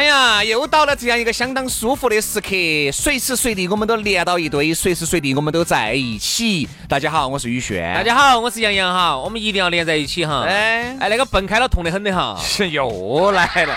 [0.00, 2.48] 哎呀，又到了这样一个相当舒服的时刻，
[2.90, 6.66] 随时随地我们都连到一堆，随时随地我们都在一起。
[6.88, 7.94] 大家好，我是宇轩。
[7.94, 10.46] 大家好，我是杨洋哈，我们一定要连在一起哈。
[10.48, 12.34] 哎哎，那个蹦开了痛得很的哈。
[12.42, 13.76] 是又来了。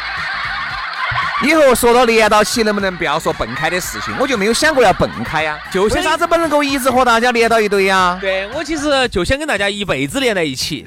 [1.43, 4.15] 以后说到连到起，能不能不要说蹦开的事情？
[4.17, 5.59] 我就没有想过要蹦开呀。
[5.73, 8.17] 就为啥子不能够一直和大家连到一堆呀？
[8.21, 10.85] 对我其实就想跟大家一辈子连在一起，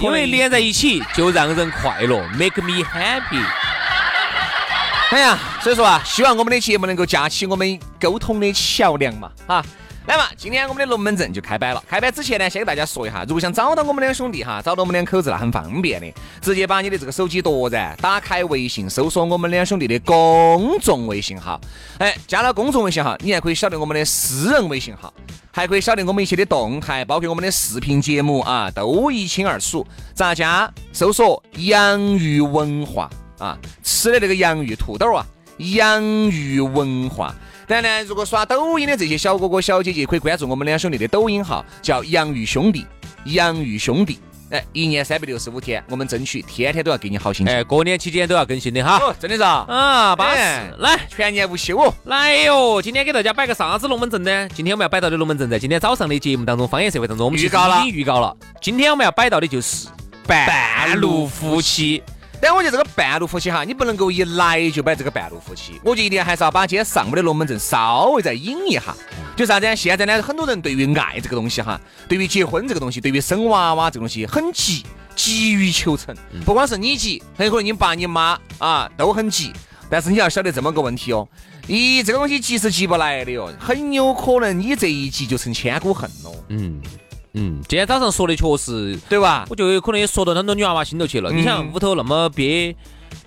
[0.00, 3.44] 因为连在一起就让人快乐，make me happy。
[5.12, 9.62] 哎呀，所以说啊，希望我们的节目能够架起我们沟通的桥梁嘛，哈。
[10.06, 11.84] 来嘛，今天我们的龙门阵就开摆了。
[11.86, 21.60] 开摆之前呢，先给大家说一下，如果想找到我们两兄弟哈，找到我们两口子那很方便的，直接把你的这个手机夺然打开微信，搜索我们两兄弟的公众微信号。
[21.98, 25.12] 哎，加了公众微信号，你还可以晓得我们的私人微信号，
[25.52, 29.86] 还可以晓得我们一些的动态，包括我们的视频节目啊，都一清二楚。
[30.14, 30.72] 咋加？
[30.94, 33.08] 搜索洋芋文化
[33.42, 35.26] 啊，吃的那个洋芋土豆啊，
[35.58, 37.34] 洋芋文化。
[37.66, 42.86] 当然呢，如果刷抖音的这些小哥哥小姐姐，可以关注我们两兄弟的抖音号，叫洋芋兄弟，
[43.24, 44.20] 洋芋兄弟。
[44.50, 47.52] 哎，一年三百六十五天，我们争取天天都要给你好心情。
[47.52, 48.98] 哎，过年期间都要更新的哈。
[48.98, 50.82] 哦，真的是啊，啊，巴哎适。
[50.82, 51.92] 来全年无休哦。
[52.04, 54.48] 来哟，今天给大家摆个啥子龙门阵呢？
[54.50, 58.36] 今天我们要摆到的龙门阵，在今天早上的节目当中，方言社会当中，我们预告了已经预告了。
[58.60, 59.88] 今天我们要摆到的就是
[60.26, 62.02] 半路夫妻。
[62.42, 68.92] 但我觉得这个半路夫妻哈，你不能够一来就摆这个半路夫妻，我觉得一定还是要把今天上午的龙门阵稍微再引一下。
[69.36, 69.76] 就啥子呢？
[69.76, 76.12] 现在呢，很多人对于爱这个东西哈，对于结婚这个东西，对于生娃娃这个东西很急，急于求成。
[76.44, 79.52] 不光是你急，很有可能你爸你妈啊都很急。
[79.88, 81.28] 但是你要晓得这么个问题哦，
[81.68, 86.82] 咦这个东西急是急不来的哟，很有可能你这一急就成千古恨了，嗯
[87.34, 89.46] 嗯，今天早上说的确实，对吧？
[89.48, 91.30] 我就有可能也说到很多女娃娃心头去了。
[91.30, 92.76] 嗯你想屋头那么憋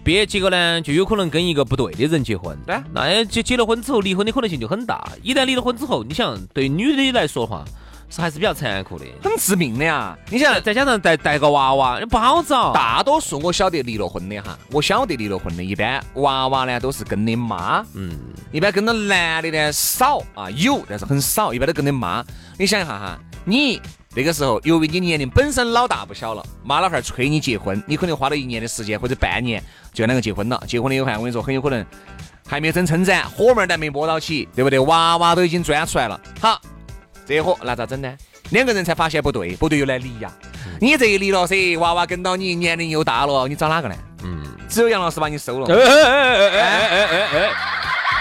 [0.04, 2.58] 憋，结果呢，就有可能跟一个不对的人结婚。
[2.66, 5.08] 对啊那结结了婚之后，离婚的可能性就很大。
[5.24, 7.66] 一旦离了婚之后，你想对女的来说的话，
[8.08, 9.06] 是还是比较残酷的。
[9.24, 10.16] 很致命的呀！
[10.30, 12.72] 你想，再加上带带个娃娃，不好找。
[12.74, 18.12] 大多数我晓得离了婚的哈，我晓得离了婚的，一般娃娃呢都是跟的妈，嗯，
[18.52, 22.24] 一般跟着男的呢少啊，有但是很少，一般都跟的妈。
[22.58, 23.80] 你想一下哈，你
[24.16, 29.64] 那个时候，由于你年龄本身老大不小了，妈老汉儿催你结婚，你可能花了一年的时间或者半年
[29.94, 30.62] 就两个结婚了。
[30.68, 31.86] 结婚了以后，我跟你说，很有可能
[32.48, 34.80] 还没真撑展，火苗还没摸到起，对不对？
[34.80, 36.20] 娃娃都已经钻出来了。
[36.42, 36.60] 好，
[37.26, 38.12] 这伙那咋整呢？
[38.50, 40.32] 两个人才发现不对，不对又来离呀、
[40.80, 43.96] 你这一离了噻，娃娃跟到你，年龄又大了，你找哪个呢？
[44.24, 45.68] 嗯，只有杨老师把你收了。
[45.68, 47.52] 哎哎哎哎哎哎哎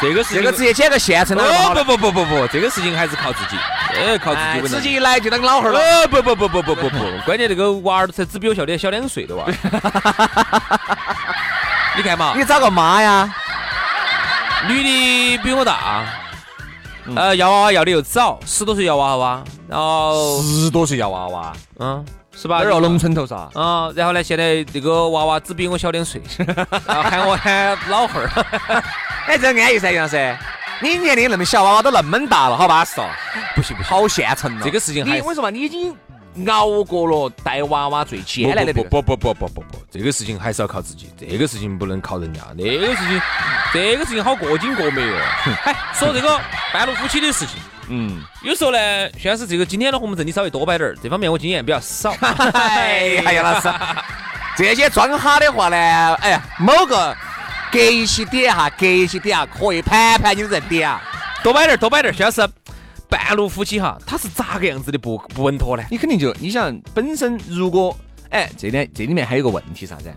[0.01, 1.75] 这个事情这个直接捡个现成的好哦。
[1.75, 3.57] 不不不不不，这个事情还是靠自己，
[3.95, 5.79] 哎，靠自己哎，稳当直接一来就当老汉儿了。
[5.79, 9.53] 哦不不不不不不不， 关键这个娃儿才只比我小点小两岁的娃儿。
[11.97, 13.33] 你看嘛，你找个妈呀？
[14.67, 16.05] 女的比我大，
[17.07, 22.03] 嗯呃，要娃娃要的又早，十多岁要娃娃，然后十多岁要娃娃，嗯，
[22.37, 22.59] 是吧？
[22.59, 22.81] 哪儿哦？
[22.81, 23.37] 农村头噻。
[23.55, 26.21] 啊，然后呢，现在这个娃娃只比我小两岁，
[26.87, 28.83] 然 后喊我喊老汉儿。
[29.27, 30.37] 哎，这安逸噻，杨老师。
[30.83, 33.09] 你年龄那么小，娃娃都那么大了，好巴适哦。
[33.55, 34.65] 不行不行，好现成了。
[34.65, 35.97] 这个事情还你我跟你说嘛，你已经
[36.49, 43.21] 熬过了带娃娃最艰难的不不不不不不，这个事情还是要靠自己，这个事情不能靠人家，那个事情，
[43.75, 45.19] 这个事情好过筋过美哦。
[45.65, 46.41] 哎，说这个
[46.73, 48.23] 半路夫妻的事情，嗯。
[48.41, 48.79] 有时候呢，
[49.19, 52.13] 虽然是这个今天的龙门阵你稍微多摆点儿，这方面我经验比较少。
[52.55, 53.69] 哎呀，杨老师，
[54.57, 55.77] 这些装哈的话呢，
[56.21, 57.17] 哎呀，某个
[57.73, 61.03] 隔一起点哈，隔一起点啊，可以盘盘你的人点啊。
[61.43, 62.49] 多摆点儿，多摆点儿，主要是
[63.09, 65.83] 半路夫妻哈，他是咋个样子的不不稳妥呢？
[65.91, 67.97] 你肯定就你想本身如果
[68.31, 70.15] 哎，这里这里面还有个问题啥子？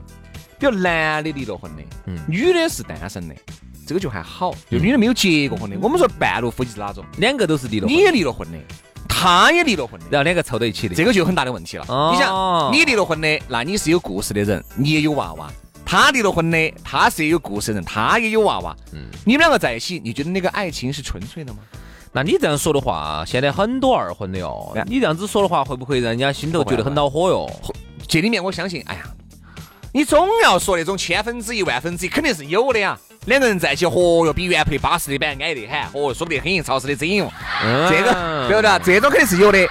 [0.59, 3.35] 比如男的离了婚的，嗯女的是单身的，
[3.85, 5.77] 这个就还好，就女的没有结过婚的。
[5.81, 7.05] 我们说半路夫妻是哪种？
[7.17, 8.57] 两个都是离了婚，你也离了婚的，
[9.07, 10.95] 他也离了婚的，然后两个凑到一起的。
[10.95, 11.85] 这个就有很大的问题了。
[11.87, 15.47] 哦你想，你离了婚的，那你是有故事的人，你也有娃娃；
[15.85, 18.75] 他离了婚的，他是有故事的人，他也有娃娃。
[18.93, 21.59] 嗯，你们两个在一起，你觉得那个爱情是纯粹的吗？
[22.13, 27.49] 那你这样说的话，现在很多二婚的哦哎，你这样子说的话，会不会让人家心头觉得很恼火哟？
[28.07, 29.01] 这里面我相信，哎呀，
[29.97, 32.95] 你总要说那种千分之一、万分之一，肯定是有的呀。
[33.25, 37.27] 两个人在一起，嚯哟，比原配巴适的板矮得很，嚯，说不得很，潮湿的真哟。
[37.89, 38.79] 这个对不对？
[38.93, 39.67] 这种肯定是有的，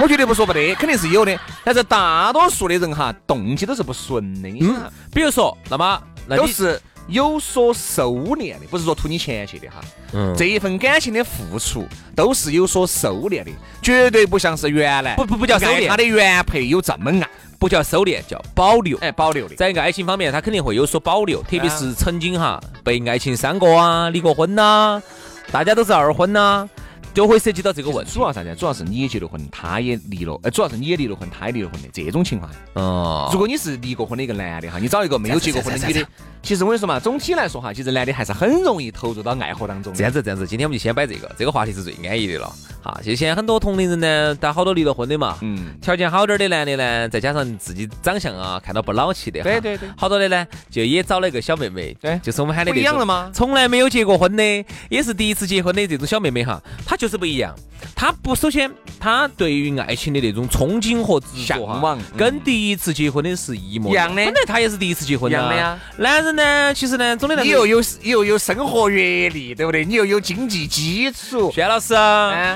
[0.00, 1.38] 我觉得不说不得，肯定是有的。
[1.62, 9.80] 但是大多数的人哈，动机都是不纯的，你想啊，比如说，那么那你都是有所收敛的，不是说图你钱去的哈。
[10.12, 13.50] 嗯这一份感情的付出都是有所收敛的，
[13.82, 18.98] 绝对不像是原来不不不叫收敛他的原配有这么爱，不叫收敛，叫保留。
[18.98, 19.54] 哎，保留的。
[19.56, 25.02] 在爱情方面，他肯定会有所保留，特别是曾经哈被爱情伤过啊、离过婚呐、
[25.50, 26.68] 大家都是二婚呐、
[27.16, 28.20] 就会涉及到这个问题主。
[28.20, 28.54] 要啥子？
[28.56, 32.50] 主要是你也结了婚，他也离了，呃，主要是你也离了婚，他也离了婚的这种情况。
[32.74, 36.06] 哦，如果你是离过婚的一个男的哈，你找一个没有结过婚的女的，
[36.42, 39.96] 其实我跟你说嘛，总体来说哈，其实男的还是很容易投入到爱河当中的。
[39.96, 42.54] 这样子，这样子，今天我们就先摆这个，这个话题是最安逸的了。
[42.82, 57.54] 哈，就现在很多同龄人呢，但好多离了婚的嘛，嗯，条件好点儿的男的呢，再加上自己长相啊，看到不老气的，对对对好多的呢，就也找了一个小妹妹，对就是我们喊的不一那种样了吗从来没有结过婚的，也是第一次结婚的这种小妹妹哈，她就是不一样。
[57.94, 65.78] 他不，首先他对于爱情的那种憧憬和执着哈向往，跟第一次结婚的是一模一样的本来他也是第一次结婚一样的呀。
[65.98, 69.84] 男人呢，其实呢，总的来说你又有你又有生活阅历，对不对？
[69.84, 71.94] 你又有经济基础，轩老师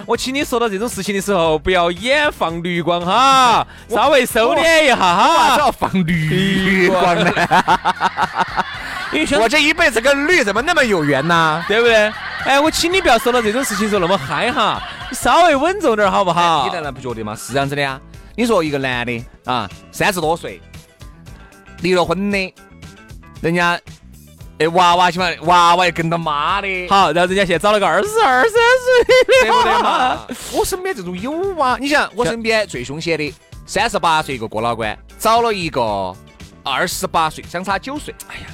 [0.06, 5.58] 我请你说到这种事情的时候，不要眼放绿光哈，稍微收敛一下为啥子哈。
[5.58, 7.30] 要放绿光呢？
[9.12, 11.64] 因为轩我这一辈子跟绿怎么那么有缘呢？
[11.66, 12.12] 对不对？
[12.44, 14.80] 哎，我请你不要说到这种事情时候那么嗨哈，
[15.10, 16.66] 你稍微稳重点儿好不好？
[16.66, 17.34] 你难道不觉得吗？
[17.34, 18.00] 是这样子的呀。
[18.36, 20.60] 你说一个男的啊，三十多岁，
[21.82, 22.54] 离了婚的，
[23.42, 23.78] 人家
[24.58, 29.04] 哎娃娃起码娃娃也跟他妈的，好，然后人家现在找了个二十二三岁
[29.42, 30.26] 对不对嘛？
[30.52, 33.34] 我身边这种有啊，你想我身边最凶险的，
[33.66, 36.14] 三十八岁一个过老倌，找了一个
[36.62, 38.46] 二十八岁，相差九岁，哎呀，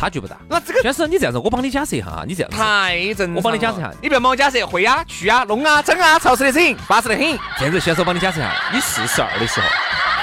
[0.00, 0.34] 差距不大。
[0.48, 3.34] 那这个先生，你这样子，我帮你假设一下哈，你这样子，太正常。
[3.34, 7.38] 我帮你假设一下你不要帮我假设，会啊，去啊，弄啊，整啊，潮湿的很，巴适的很。
[7.58, 9.66] 这样子，先生我帮你假设一下，你四十二的时候，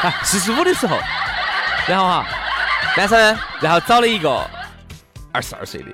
[0.10, 0.98] 啊，四十五的时候，
[1.88, 2.26] 然后哈，
[2.98, 4.44] 男生，然后找了一个
[5.32, 5.92] 二十二岁的，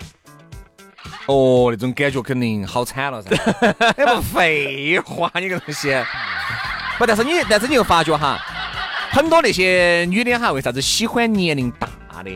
[1.26, 3.30] 哦，那种感觉肯定好惨了噻。
[3.98, 5.94] 那不废话，你个东西。
[6.98, 8.40] 不，但是你，但是你又发觉哈，
[9.12, 11.90] 很多那些女的哈，为啥子喜欢年龄大
[12.24, 12.32] 的？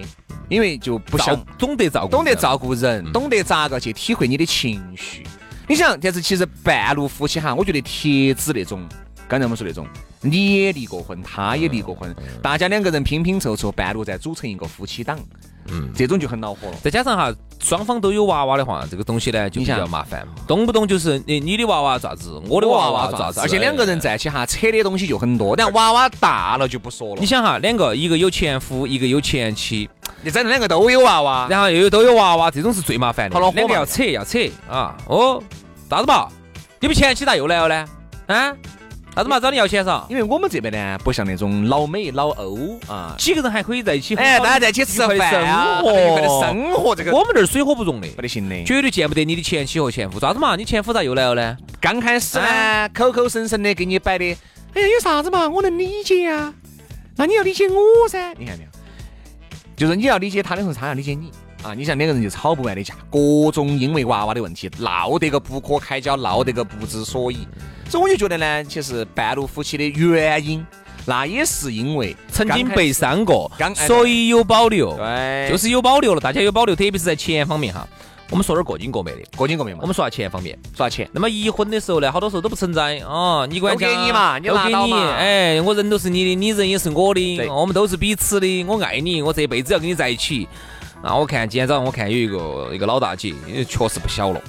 [0.50, 5.26] 因为就不照像懂得照顾，懂得照顾人，懂得咋个去体会你的情绪。
[5.68, 8.88] 你想，但是其实半路夫妻哈，我觉得铁子那种，
[9.28, 9.86] 刚才我们说那种，
[10.22, 15.20] 你也离过婚，他也离过婚，大家两个人拼拼凑凑，半路再组成一个夫妻档，
[15.70, 16.78] 嗯，这种就很恼火了。
[16.84, 25.56] 再加上哈，双方都有娃娃的话，这个东西呢就比较麻烦，动不动就是你你的娃娃咋子，我的娃娃咋子，而且两个人在一起哈，扯的东西就很多。
[25.56, 29.90] 但娃娃大了就不说了你，想哈，两个一个有前夫，一个有前妻，
[30.22, 33.52] 你整的两个都有娃娃，然后又有都有娃娃，这种是最麻烦的好恼。
[33.52, 34.96] 火嘛两个要扯要扯啊！
[35.08, 35.42] 哦，
[35.90, 36.28] 咋子嘛？
[36.80, 37.88] 你们前妻咋又来了呢？
[38.28, 38.54] 啊？
[39.18, 39.40] 啥子嘛？
[39.40, 40.06] 找你要钱噻？
[40.12, 46.44] 因为我们这边呢，不像那种老美老欧啊，几个人还可以在一起哎，大家在一起吃饭啊，生愉快的活。
[46.44, 48.64] 生活这个我们这儿水火不容的，不得行的。
[48.64, 50.20] 绝对见不得你的前妻和前夫。
[50.20, 50.56] 咋子嘛？
[50.56, 51.58] 你前夫咋又来了呢？
[51.82, 54.26] 刚开始呢，口口声声的给你摆的，
[54.76, 56.54] 哎呀，有啥子嘛，我能理解啊。
[57.16, 58.70] 那你要理解我噻，你看没有？
[59.76, 61.32] 就是你要理解他的时候，他要理解你
[61.68, 61.74] 啊。
[61.74, 67.48] 你像两个人就吵不完的架，各种因为娃娃的问题闹得个不可开交，闹得个不知所以。
[67.90, 70.66] 所以我就觉得呢，其实半路夫妻的原因，
[71.06, 74.98] 那也是因为曾经被伤过所以有保留。
[74.98, 77.88] 对，就是有保留了，大家有保留，特别是在钱方面哈。
[78.30, 79.80] 我们说点过紧过美的，过紧过脉嘛。
[79.84, 80.60] 我们说下钱方面。
[80.76, 90.46] 说下钱，那么一婚的时候呢，好多时候都不存在啊，你管都给你嘛你都给你，拿到嘛哎，我人都是你的，你人也是我的对，我们都是彼此的，我爱你，我这辈子要跟你在一起。
[91.04, 93.34] 啊，我看今天早上我看有一个一个老大姐，
[93.66, 94.42] 确实不小了，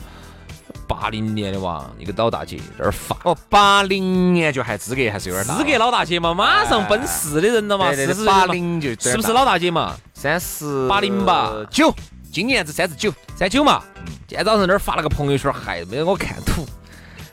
[0.87, 3.17] 八零年的哇，一个老大姐在那儿发。
[3.25, 5.57] 哦，八零年就还资格还是有点大。
[5.57, 9.95] 资格老大姐嘛，马上奔四的人了嘛，四十八零就是不是老大姐嘛？
[10.15, 11.95] 三十八零吧九，
[12.33, 13.13] 今年子三十九。
[13.37, 13.83] 三九嘛。
[14.27, 16.67] 今天早上那儿发了个朋友圈，还没让我看图，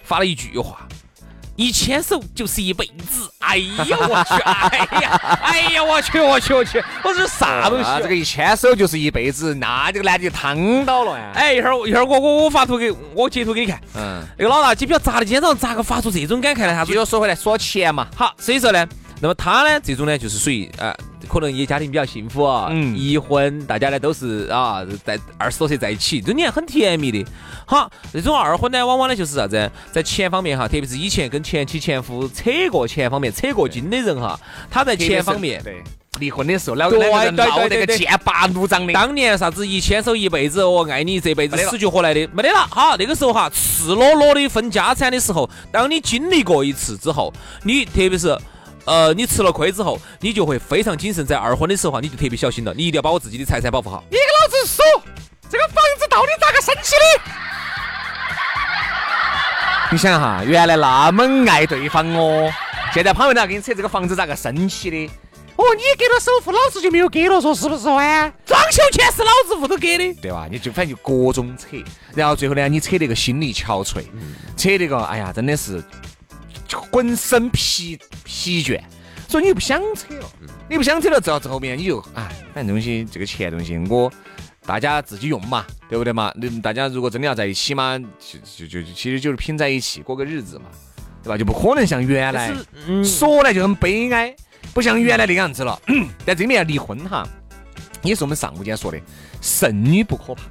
[0.03, 0.87] 发了一句话：
[1.55, 3.24] 一牵手就是一辈子。
[3.47, 7.89] 哎呀我去，哎呀，哎呀我去我去我去，我这啥东西？
[8.01, 11.31] 这个一牵手就是一辈子，那这个男的就烫到了呀。
[11.35, 13.79] 哎，一会儿一会儿我我我发图给我截图给你看。
[13.95, 16.73] 嗯，那个老大姐不要咋的，今天早上咋个发出这种感慨呢？
[16.73, 18.07] 他说：“又说回来，说钱嘛。
[18.15, 18.85] 好，所以说呢，
[19.21, 20.93] 那么他呢，这种呢就是属于啊。
[21.35, 27.25] 可能也家庭比较幸福啊，嗯一婚大家呢都是啊，在二十多岁在一起，这年很甜蜜的。
[27.65, 34.39] 好，这种二婚呢，往往呢就是啥子，在钱方面哈，特别是以前跟前妻前夫扯过钱方面扯过筋的人哈，
[34.71, 35.83] 他在钱方面对
[36.19, 38.93] 离婚的时候，老两个人闹得个剑拔弩张的。
[38.93, 42.65] 当年啥子一牵手一辈子，我爱你这辈子死去活来的没得了。
[42.71, 48.37] 好，那个时候哈，赤裸裸的分家产的时候，当你经历过一次之后，你特别是。
[48.85, 54.03] 呃，你吃了亏之后，你就会非常谨慎，在二婚的时候哈，你就特别小心了，你一定要把我自己的财产保护好。
[54.09, 54.85] 你给老子说，
[55.49, 57.31] 这个房子到底咋个升起的？
[59.91, 62.51] 你想哈，原来那么爱对方哦，
[62.93, 65.09] 现在旁边人给你扯这个房子咋个升起的？
[65.55, 68.31] 哦，你给了首付，老子就没有给了，说是不是啊？
[68.45, 70.47] 装修钱是老子屋头给的，对吧？
[70.51, 71.77] 你就反正就各种扯，
[72.13, 74.03] 然后最后呢，你扯那个心力憔悴，
[74.57, 75.81] 扯那个，哎呀，真的是。
[76.91, 78.81] 浑身疲疲倦，
[79.27, 80.29] 所以你就不想扯了。
[80.67, 84.11] 你不想扯了，之后之后面你就哎，反正东西这个钱东西，我
[84.65, 86.33] 大家自己用嘛，对不对嘛？
[86.35, 90.65] 你大家如果真的要在一起嘛，就就就其实就是拼在一起过个日子嘛，
[91.21, 91.37] 对吧？
[91.37, 92.51] 就不可能像原来
[93.03, 94.35] 说来就很悲哀，
[94.73, 95.79] 不像原来那个样子了。
[96.25, 97.27] 但这里面要离婚哈，
[98.01, 98.99] 也是我们上午间说的，
[99.39, 100.41] 剩女不可怕。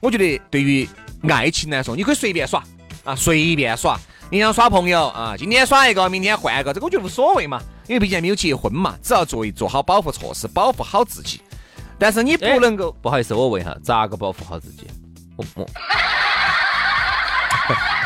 [0.00, 0.88] 我觉得对于
[1.28, 2.64] 爱情来说，你可以随便耍
[3.04, 4.00] 啊，随便耍。
[4.32, 5.34] 你想耍朋友啊？
[5.36, 11.42] 今天耍一个，明天换一个，这个我觉得无所谓嘛，因为毕竟没有结婚嘛，只要做做好保护措施，保护好自己。
[11.98, 14.86] 但是你不能够，不好意思，我问一下，咋个保护好自己？
[15.36, 15.68] 我 我，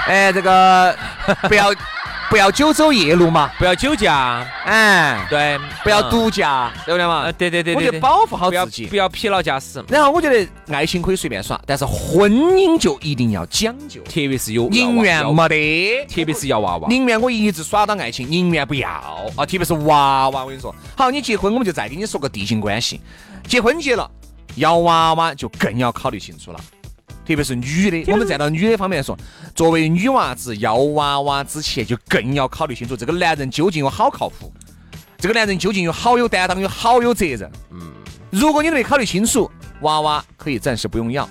[0.08, 0.98] 哎，这个
[1.42, 1.72] 不要。
[2.28, 7.30] 不要久走夜路嘛，不要酒驾，哎，对，不要毒驾，对不对嘛？
[7.32, 9.82] 对对对我觉得保护好自己，不要疲劳驾驶。
[9.88, 18.88] 然后我觉得爱情可以随便耍，但是婚姻就一定要讲究，特别是有宁愿没得，特别是要娃娃，宁愿我一直耍到爱情，宁愿不要。
[19.36, 19.46] 啊！
[19.46, 23.00] 特别是娃娃，我跟你说，好，你结婚我们就再给你说个递进关系，
[23.46, 24.10] 结婚结了
[24.56, 26.60] 要娃娃就更要考虑清楚了。
[27.26, 29.18] 特别是女的，我们站到女的方面来说，
[29.54, 34.52] 作为女娃子要娃娃之前，就更要考虑清楚这个男人究竟有好靠谱，
[35.18, 37.50] 这个男人究竟有好有担当，有好有责任。
[37.72, 37.92] 嗯，
[38.30, 41.28] 如果你都没考虑清楚，娃娃可以暂时不用要，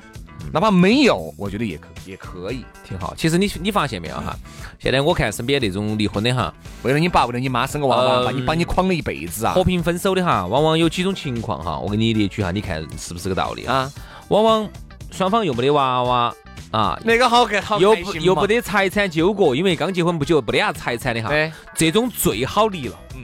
[0.52, 3.14] 哪怕没有，我觉得也可也可以，挺好。
[3.16, 4.38] 其实你你发现没有哈？
[4.78, 9.54] 现在我看身边那种离婚的哈，为了你爸为了你妈生个娃娃，把你把你诓了一辈子啊！
[9.54, 13.90] 和平分手的哈，往往有几种情况哈，我给你列举哈，你看是不是个道理啊？
[14.28, 14.70] 往往。
[15.16, 16.36] 双方又没得娃娃
[16.72, 21.30] 啊，那个好好又不又不得财产纠葛，因为刚结婚不久，没得啥财产的哈。
[21.30, 23.24] 对，这种最好离了，嗯，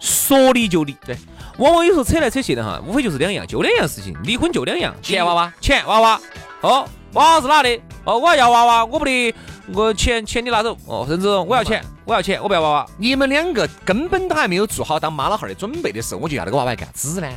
[0.00, 0.96] 说离就离。
[1.04, 1.14] 对，
[1.58, 6.20] 往往有时候扯来扯去的哈，无非就是两样，就两样事情，离婚就两样，钱娃娃，钱娃娃。
[6.62, 7.80] 哦，娃娃是哪的？
[8.04, 9.34] 哦，我要要娃娃，我不得。
[9.72, 12.86] 我钱钱你拿走哦，甚至我要钱，我要钱，我不要娃娃。
[12.98, 17.28] 你们两个根本都还没有做好当妈老汉儿的准备的时候，我就要那个娃娃干子呢？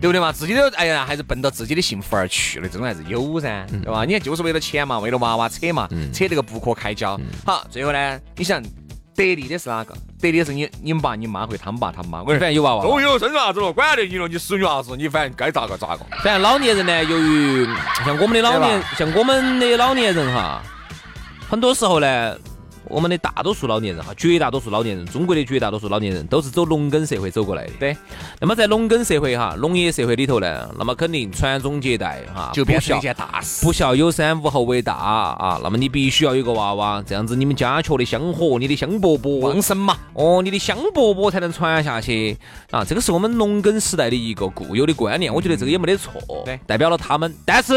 [0.00, 0.32] 对不对嘛？
[0.32, 4.04] 自己都哎呀，还是奔着自己的幸福而去的，这种还是有噻，对吧？
[4.04, 7.16] 你看就是为了钱嘛，为了娃娃扯嘛，扯这个不可开交。
[7.44, 8.60] 好，最后呢，你想
[9.16, 9.94] 得利的是哪个？
[10.20, 12.22] 得利的是你你们爸你妈或他们爸他们妈。
[12.22, 16.06] 我反正有娃娃，终于有生娃子了，管得你了，你死女娃子，你反正该咋个咋个。
[16.22, 17.66] 反正老年人呢，由于
[18.04, 20.62] 像我们的老年，像我们的老年人哈，
[21.48, 22.36] 很多时候呢。
[22.88, 27.72] 我们的大多数老年人哈，绝大多数老年人，中国的绝大多数老年人都是走农耕社会走过来的。
[27.78, 27.96] 对。
[28.40, 33.64] 那么在农耕社会哈，农业社会里头呢，那么肯定传宗接代哈，就变成一件大事。
[33.64, 35.60] 不孝有三，无后为大啊。
[35.62, 39.96] 那么你必须要有个娃娃，这样子你们家缺的香火，你的香饽饽旺盛嘛。
[40.12, 42.36] 哦，你的香饽饽才能传下去
[42.70, 42.84] 啊。
[42.84, 46.12] 这个是我们农耕时代的一个固有的观念，我觉得这个也没得错。
[46.44, 46.58] 对。
[46.66, 47.74] 代表了他们，但是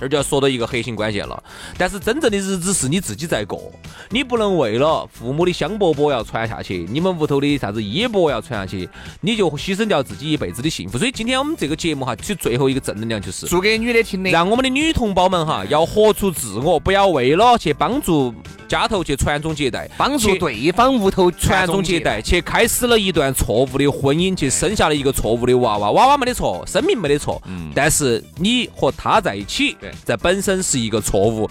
[0.00, 1.40] 这就要说到一个核心关键了。
[1.76, 3.70] 但是真正的日子是你自己在过，
[4.08, 5.06] 你不能为了。
[5.12, 8.88] 父母的香饽饽要传下去，你们屋头的啥子衣钵要传下去，
[9.20, 10.96] 你就牺牲掉自己一辈子的幸福。
[10.96, 18.34] 所以今天我们这个节目哈，其实最后一个正能量就是做给女的听的，让我们的女同胞们哈要活出自我，不要为了去帮助
[18.66, 25.90] 家头去传宗接代，帮助对方屋头传宗接代，去开始了一段错误的婚姻，去生下了一个错误的娃娃。
[25.90, 27.42] 娃娃没得错，生命没得错，
[27.74, 31.48] 但是你和他在一起，在本身是一个错误。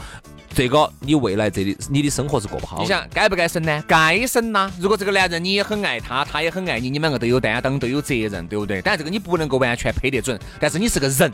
[0.51, 2.81] 这个你未来这里你的生活是过不好。
[2.81, 3.83] 你想该不该生呢？
[3.87, 4.69] 该生呐！
[4.79, 8.81] 如果这个男人你也很爱他，他也很爱你，你们两个都有担当，都有责任，对不对？
[8.81, 10.37] 但这个你不能够完全配得准。
[10.59, 11.31] 但是你是个人，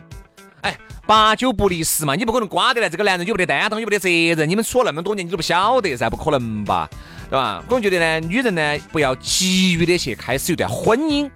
[0.61, 4.49] 哎，八九不离十嘛，你不可能瓜得来这个男人有没得担当，有没得责任？
[4.49, 6.89] 你们处了那么多年，你都不晓得噻，不可能吧？
[7.29, 7.63] 对吧？
[7.69, 11.31] 我觉得呢，女人呢不要急于的去开始一段婚姻，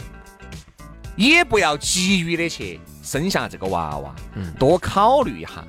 [1.16, 4.14] 也不要急于的去生下这个娃娃，
[4.60, 5.66] 多考虑一下，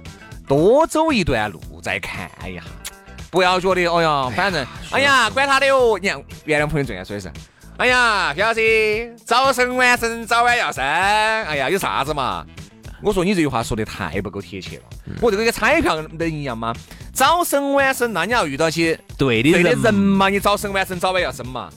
[0.46, 2.62] 多走一段路再看一下，
[3.30, 5.98] 不要觉得哦呀，反正哎呀，管他的哦。
[5.98, 7.32] 你看原来朋友最爱说的是，
[7.78, 8.60] 哎呀，小子，
[9.24, 12.44] 早生晚生，早晚要生，哎呀，有啥子嘛？
[13.02, 14.82] 我说你这句话说的太不够贴切了。
[15.22, 16.74] 我这个跟彩票能一样吗？
[17.14, 20.28] 早生晚生，那你要遇到些对的人嘛？
[20.28, 21.70] 你早生晚生，早晚要生嘛？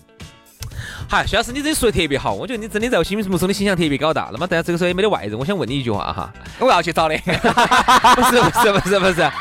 [1.14, 4.32] 嗨，徐老师，你这说的特别好，我觉得你真的在我心目中的形象特别高大。
[4.34, 9.32] 那么，但是这个时候也没得外人，我想问你一句话哈，我要去找的， 不是不是不是不是，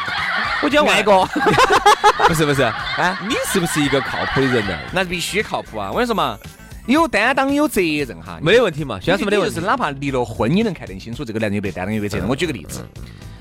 [0.63, 1.27] 我讲外国，
[2.29, 4.79] 不是不是啊，你是不是一个靠谱的人呢？
[4.93, 5.89] 那必须靠谱啊！
[5.91, 6.39] 我跟你说嘛。
[6.85, 9.01] 有担当有责任哈，没得问题嘛。
[9.01, 12.29] 徐老师没得问题，就是哪怕离了婚，你能看得清楚这个男人有没担当有没责任。
[12.29, 12.87] 我举个例子，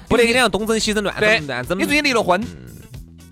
[0.08, 1.78] 不得跟你样东征西征乱乱整。
[1.78, 2.42] 你最近离了婚，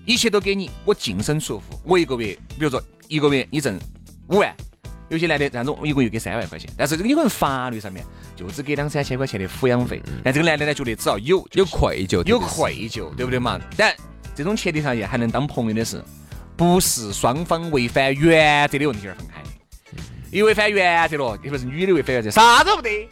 [0.04, 1.80] 一切都给你，我净身出户。
[1.84, 3.80] 我一个月，比如说一个月你挣
[4.26, 4.54] 五万，
[5.10, 8.04] 有些男的这样子，我一个月给三万块钱，但是这个有可能法律上面
[8.36, 10.00] 就只给两三千块钱的抚养费。
[10.22, 13.60] 但这个男的呢，觉得只要有有愧疚，有愧疚，对不对嘛？
[13.76, 13.92] 但
[14.36, 16.00] 这种前提条件还能当朋友的是，
[16.56, 19.42] 不是双方违反原则的问题而分开。
[20.30, 23.08] 一违反原则了，特别是女的违反原则，啥都不得。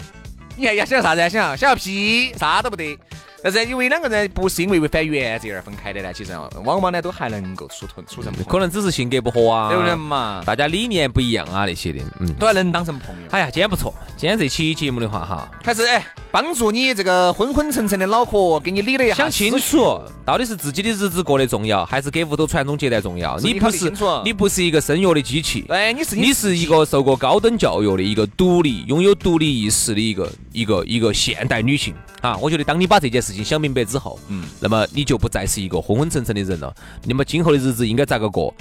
[0.54, 1.28] 你看要想啥子？
[1.28, 2.96] 想要想要屁，啥都不得。
[3.42, 6.32] 但是因为两个人不是因为违反原则而分开的呢，其实
[6.64, 10.42] 往往呢都还能够处成处成，可能只是性格不合啊，对不对嘛？
[10.44, 13.28] 大家理念不一样啊那些的，嗯，都还能当成朋友。
[13.30, 23.38] 哎呀，今天不错，今天这期节目的话哈，还是哎帮助你这个昏昏沉沉的脑壳给你理了一下，想清楚到底是自己的日子过得重要，还是给屋头传宗接代重要？
[23.38, 23.92] 你不是
[24.24, 32.36] 你不是一个生育的机器，对，你是你是一个受过高等教育的一个独立、拥有独立意识的一个一个一个现代女性啊！
[32.38, 34.18] 我觉得当你把这件事情想明白之后。
[34.28, 36.74] 嗯，那么你就不再是一个昏昏沉沉的人了。
[37.04, 38.54] 那么今后的日子应该咋个过？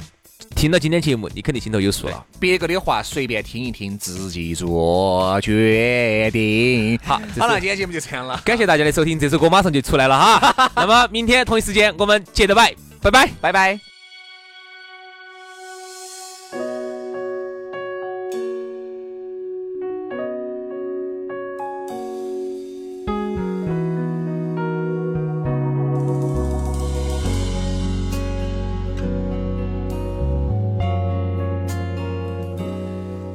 [0.56, 2.26] 听到今天节目，你肯定心头有数了。
[2.40, 6.98] 别个的话随便听一听，自己做决定。
[7.04, 8.40] 好，好了，今天节目就这样了。
[8.46, 10.72] 感谢大家的收听，这首歌马上就出来了哈。
[10.78, 13.87] 那么明天同一时间我们接着拜，拜拜，拜拜。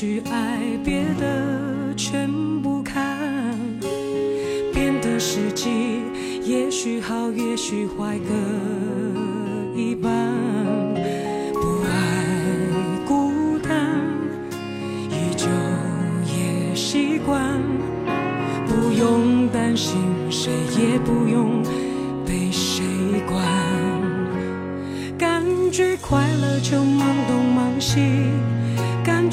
[0.00, 2.30] 去爱，别的全
[2.62, 3.18] 不看，
[4.72, 6.02] 变得实际，
[6.44, 8.32] 也许好，也许坏，各
[9.76, 10.12] 一半。
[11.52, 12.24] 不爱
[13.08, 13.98] 孤单，
[15.10, 15.48] 依旧
[16.26, 17.60] 也习惯，
[18.68, 19.98] 不用担心，
[20.30, 21.60] 谁也不用
[22.24, 22.84] 被谁
[23.26, 23.44] 管，
[25.18, 27.98] 感觉快乐就忙东忙西。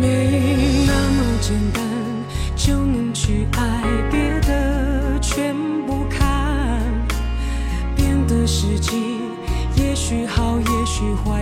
[0.00, 1.82] 没那么简单
[2.56, 5.54] 就能去爱别的全
[5.86, 6.80] 不看。
[7.96, 9.18] 变得实际
[9.76, 11.41] 也许好也许坏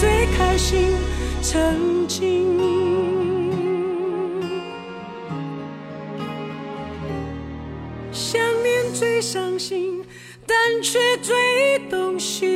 [0.00, 0.94] 最开心
[1.42, 2.58] 曾经。
[8.10, 10.02] 想念最伤心
[10.46, 12.48] 但却最动心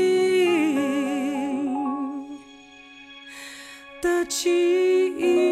[4.00, 4.48] 的记
[5.18, 5.43] 忆。